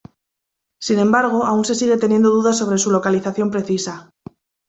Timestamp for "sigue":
1.75-1.95